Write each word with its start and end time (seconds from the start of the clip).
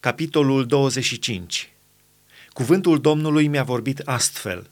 capitolul 0.00 0.66
25 0.66 1.72
Cuvântul 2.52 3.00
Domnului 3.00 3.46
mi-a 3.46 3.62
vorbit 3.62 3.98
astfel. 3.98 4.70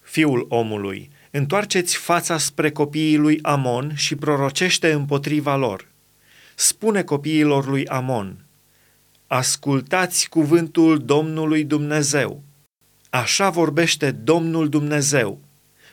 Fiul 0.00 0.46
omului, 0.48 1.10
întoarceți 1.30 1.96
fața 1.96 2.38
spre 2.38 2.70
copiii 2.70 3.16
lui 3.16 3.38
Amon 3.42 3.92
și 3.94 4.14
prorocește 4.14 4.92
împotriva 4.92 5.56
lor. 5.56 5.88
Spune 6.54 7.02
copiilor 7.02 7.66
lui 7.66 7.86
Amon, 7.86 8.44
ascultați 9.26 10.28
cuvântul 10.28 10.98
Domnului 10.98 11.64
Dumnezeu. 11.64 12.42
Așa 13.10 13.50
vorbește 13.50 14.10
Domnul 14.10 14.68
Dumnezeu, 14.68 15.40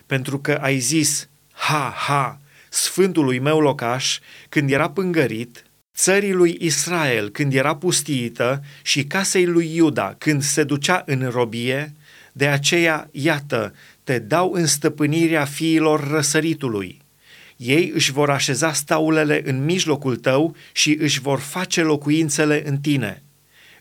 pentru 0.06 0.40
că 0.40 0.54
ai 0.62 0.80
zis, 0.80 1.30
ha, 1.52 1.94
ha, 1.96 2.40
sfântului 2.70 3.40
meu 3.40 3.60
locaș, 3.60 4.20
când 4.50 4.72
era 4.72 4.90
pângărit, 4.90 5.66
țării 5.96 6.34
lui 6.34 6.58
Israel 6.60 7.30
când 7.30 7.54
era 7.54 7.76
pustiită 7.76 8.64
și 8.82 9.04
casei 9.04 9.46
lui 9.46 9.76
Iuda 9.76 10.16
când 10.18 10.42
se 10.42 10.64
ducea 10.64 11.04
în 11.06 11.30
robie, 11.30 11.94
de 12.34 12.48
aceea, 12.48 13.10
iată, 13.12 13.74
te 14.04 14.20
dau 14.20 14.52
în 14.52 14.66
stăpânirea 14.66 15.46
fiilor 15.46 16.08
răsăritului. 16.10 17.02
Ei 17.56 17.92
își 17.94 18.12
vor 18.12 18.30
așeza 18.30 18.74
staulele 18.74 19.42
în 19.46 19.66
mijlocul 19.66 20.16
tău 20.16 20.56
și 20.72 20.98
își 21.00 21.22
vor 21.22 21.40
face 21.40 21.82
locuințele 21.82 22.68
în 22.68 22.78
tine. 22.78 23.24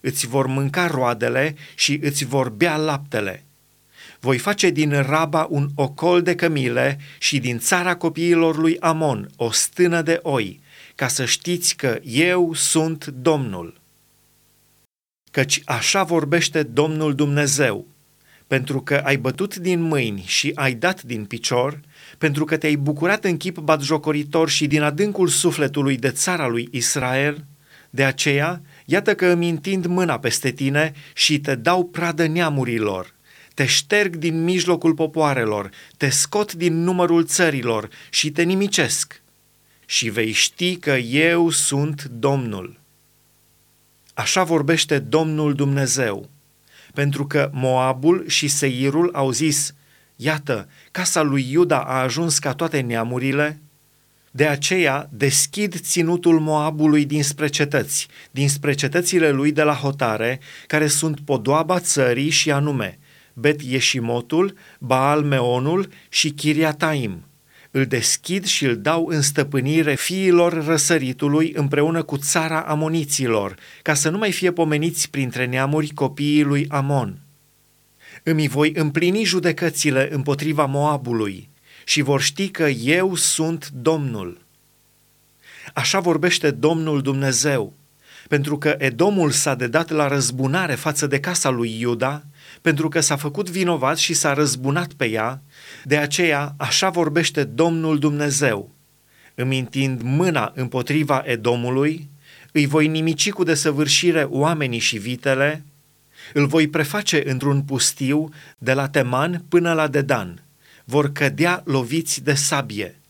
Îți 0.01 0.27
vor 0.27 0.47
mânca 0.47 0.87
roadele 0.87 1.55
și 1.75 2.01
îți 2.03 2.25
vor 2.25 2.49
bea 2.49 2.77
laptele. 2.77 3.45
Voi 4.21 4.39
face 4.39 4.71
din 4.71 5.03
Raba 5.03 5.47
un 5.51 5.69
ocol 5.75 6.23
de 6.23 6.35
cămile 6.35 6.99
și 7.19 7.39
din 7.39 7.59
țara 7.59 7.97
copiilor 7.97 8.57
lui 8.57 8.79
Amon 8.79 9.31
o 9.37 9.51
stână 9.51 10.03
de 10.03 10.19
oi, 10.23 10.61
ca 11.01 11.09
să 11.09 11.25
știți 11.25 11.77
că 11.77 11.99
eu 12.03 12.55
sunt 12.55 13.07
Domnul. 13.07 13.81
Căci 15.31 15.63
așa 15.65 16.03
vorbește 16.03 16.63
Domnul 16.63 17.15
Dumnezeu, 17.15 17.87
pentru 18.47 18.81
că 18.81 18.97
ai 18.97 19.17
bătut 19.17 19.57
din 19.57 19.81
mâini 19.81 20.25
și 20.27 20.53
ai 20.55 20.75
dat 20.75 21.03
din 21.03 21.25
picior, 21.25 21.81
pentru 22.19 22.45
că 22.45 22.57
te-ai 22.57 22.77
bucurat 22.77 23.25
în 23.25 23.37
chip 23.37 23.59
batjocoritor 23.59 24.49
și 24.49 24.67
din 24.67 24.83
adâncul 24.83 25.29
sufletului 25.29 25.97
de 25.97 26.11
țara 26.11 26.47
lui 26.47 26.69
Israel, 26.71 27.45
de 27.91 28.05
aceea, 28.05 28.63
iată 28.85 29.15
că 29.15 29.27
îmi 29.27 29.49
întind 29.49 29.87
mâna 29.87 30.19
peste 30.19 30.51
tine 30.51 30.93
și 31.15 31.41
te 31.41 31.55
dau 31.55 31.85
pradă 31.85 32.27
neamurilor, 32.27 33.15
te 33.55 33.67
șterg 33.67 34.17
din 34.17 34.45
mijlocul 34.45 34.95
popoarelor, 34.95 35.71
te 35.97 36.09
scot 36.09 36.53
din 36.53 36.83
numărul 36.83 37.25
țărilor 37.25 37.89
și 38.11 38.31
te 38.31 38.43
nimicesc 38.43 39.23
și 39.91 40.09
vei 40.09 40.33
ști 40.33 40.77
că 40.77 40.91
eu 40.97 41.51
sunt 41.51 42.05
Domnul. 42.05 42.81
Așa 44.15 44.45
vorbește 44.45 44.99
Domnul 44.99 45.55
Dumnezeu, 45.55 46.29
pentru 46.95 47.27
că 47.27 47.51
Moabul 47.53 48.29
și 48.29 48.49
Seirul 48.49 49.11
au 49.13 49.31
zis, 49.31 49.75
iată, 50.17 50.69
casa 50.91 51.23
lui 51.23 51.51
Iuda 51.51 51.81
a 51.81 52.01
ajuns 52.03 52.39
ca 52.39 52.55
toate 52.55 52.81
neamurile, 52.81 53.61
de 54.31 54.47
aceea 54.47 55.09
deschid 55.13 55.81
ținutul 55.81 56.41
Moabului 56.41 57.05
dinspre 57.05 57.49
cetăți, 57.49 58.09
dinspre 58.31 58.73
cetățile 58.73 59.31
lui 59.31 59.53
de 59.53 59.63
la 59.63 59.75
hotare, 59.75 60.41
care 60.67 60.87
sunt 60.87 61.21
podoaba 61.21 61.81
țării 61.81 62.31
și 62.31 62.51
anume 62.51 62.99
Bet 63.33 63.63
Yeșimotul, 63.63 64.57
Baal 64.79 65.23
Meonul 65.23 65.89
și 66.09 66.31
Chiriataim– 66.31 67.25
îl 67.71 67.85
deschid 67.87 68.45
și 68.45 68.65
îl 68.65 68.77
dau 68.77 69.07
în 69.07 69.23
stăpânire 69.23 69.95
fiilor 69.95 70.65
răsăritului 70.65 71.53
împreună 71.57 72.03
cu 72.03 72.17
țara 72.17 72.61
amoniților, 72.61 73.55
ca 73.83 73.95
să 73.95 74.09
nu 74.09 74.19
mai 74.19 74.33
fie 74.33 74.53
pomeniți 74.53 75.11
printre 75.11 75.47
neamuri 75.47 75.89
copiii 75.89 76.43
lui 76.43 76.67
Amon. 76.69 77.19
Îmi 78.23 78.49
voi 78.49 78.73
împlini 78.75 79.25
judecățile 79.25 80.09
împotriva 80.13 80.65
Moabului 80.65 81.49
și 81.85 82.01
vor 82.01 82.21
ști 82.21 82.49
că 82.49 82.69
eu 82.69 83.15
sunt 83.15 83.69
Domnul. 83.69 84.41
Așa 85.75 86.01
vorbește 86.01 86.51
Domnul 86.51 87.03
Dumnezeu, 87.03 87.73
pentru 88.31 88.59
că 88.59 88.75
Edomul 88.79 89.31
s-a 89.31 89.55
dedat 89.55 89.91
la 89.91 90.09
răzbunare 90.09 90.75
față 90.75 91.07
de 91.07 91.21
casa 91.21 91.49
lui 91.49 91.81
Iuda, 91.81 92.23
pentru 92.63 92.89
că 92.89 93.01
s-a 93.01 93.17
făcut 93.17 93.51
vinovat 93.51 93.99
și 93.99 94.15
s-a 94.15 94.33
răzbunat 94.33 94.93
pe 94.93 95.09
ea, 95.09 95.43
de 95.85 95.97
aceea 95.97 96.55
așa 96.57 96.91
vorbește 96.91 97.45
Domnul 97.45 97.99
Dumnezeu. 97.99 98.71
Îmi 99.35 99.59
întind 99.59 100.01
mâna 100.03 100.53
împotriva 100.55 101.23
Edomului, 101.27 102.09
îi 102.53 102.67
voi 102.67 102.87
nimici 102.87 103.31
cu 103.31 103.43
desăvârșire 103.43 104.23
oamenii 104.23 104.79
și 104.79 104.99
vitele, 104.99 105.65
îl 106.33 106.47
voi 106.47 106.69
preface 106.69 107.31
într-un 107.31 107.63
pustiu 107.63 108.29
de 108.59 108.73
la 108.73 108.89
Teman 108.89 109.45
până 109.49 109.73
la 109.73 109.89
Dedan. 109.89 110.43
Vor 110.85 111.13
cădea 111.13 111.63
loviți 111.65 112.23
de 112.23 112.35
sabie. 112.35 113.01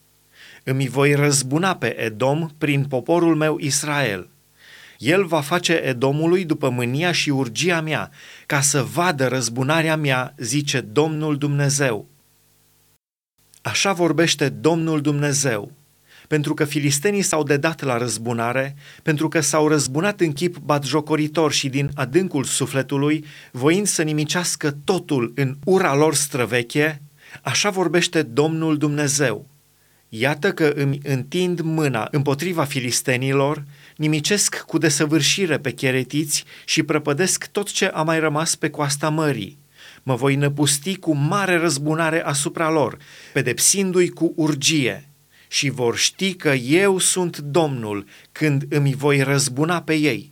Îmi 0.65 0.89
voi 0.89 1.15
răzbuna 1.15 1.77
pe 1.77 2.01
Edom 2.01 2.49
prin 2.59 2.85
poporul 2.85 3.37
meu 3.37 3.59
Israel– 3.59 4.29
el 5.01 5.25
va 5.25 5.41
face 5.41 5.73
Edomului 5.73 6.45
după 6.45 6.69
mânia 6.69 7.13
și 7.13 7.31
urgia 7.31 7.81
mea, 7.81 8.11
ca 8.47 8.61
să 8.61 8.83
vadă 8.83 9.27
răzbunarea 9.27 9.97
mea, 9.97 10.35
zice 10.37 10.81
Domnul 10.81 11.37
Dumnezeu. 11.39 12.07
Așa 13.63 13.93
vorbește 13.93 14.49
Domnul 14.49 15.01
Dumnezeu, 15.01 15.73
pentru 16.29 16.55
că 16.55 16.65
filistenii 16.65 17.23
s-au 17.23 17.43
dedat 17.43 17.83
la 17.83 17.99
răzbunare, 17.99 18.77
pentru 19.03 19.29
că 19.29 19.41
s-au 19.41 19.69
răzbunat 19.69 20.21
în 20.21 20.33
chip 20.33 20.57
batjocoritor 20.57 21.53
și 21.53 21.69
din 21.69 21.91
adâncul 21.95 22.45
sufletului, 22.45 23.25
voind 23.53 23.87
să 23.87 24.03
nimicească 24.03 24.77
totul 24.85 25.33
în 25.37 25.57
ura 25.65 25.95
lor 25.95 26.15
străveche, 26.15 27.03
așa 27.43 27.71
vorbește 27.71 28.23
Domnul 28.23 28.77
Dumnezeu. 28.77 29.47
Iată 30.13 30.53
că 30.53 30.73
îmi 30.75 31.01
întind 31.03 31.61
mâna 31.61 32.09
împotriva 32.11 32.65
filistenilor, 32.65 33.65
nimicesc 33.97 34.61
cu 34.61 34.79
desăvârșire 34.79 35.59
pe 35.59 35.73
cheretiți 35.73 36.45
și 36.65 36.83
prăpădesc 36.83 37.47
tot 37.47 37.71
ce 37.71 37.87
a 37.87 38.03
mai 38.03 38.19
rămas 38.21 38.55
pe 38.55 38.71
coasta 38.71 39.09
mării. 39.09 39.59
Mă 40.03 40.15
voi 40.15 40.35
năpusti 40.35 40.97
cu 40.97 41.15
mare 41.15 41.57
răzbunare 41.57 42.23
asupra 42.23 42.71
lor, 42.71 42.99
pedepsindu-i 43.33 44.09
cu 44.09 44.33
urgie. 44.37 45.09
Și 45.49 45.71
vor 45.71 45.97
ști 45.97 46.35
că 46.35 46.49
eu 46.53 46.99
sunt 46.99 47.39
Domnul 47.39 48.07
când 48.33 48.65
îmi 48.69 48.95
voi 48.95 49.23
răzbuna 49.23 49.83
pe 49.83 49.95
ei. 49.95 50.30